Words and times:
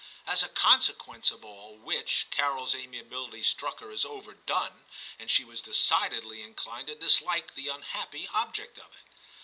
As 0.25 0.41
a 0.41 0.47
consequence 0.49 1.29
of 1.29 1.45
all 1.45 1.77
which, 1.77 2.25
Carols 2.31 2.73
amiability 2.73 3.43
struck 3.43 3.81
her 3.81 3.91
as 3.91 4.03
overdone, 4.03 4.83
and 5.19 5.29
she 5.29 5.43
was 5.43 5.61
decidedly 5.61 6.41
inclined 6.41 6.87
to 6.87 6.95
dislike 6.95 7.53
the 7.53 7.67
unhappy 7.69 8.27
object 8.33 8.79
of 8.79 8.91
it. 8.95 9.05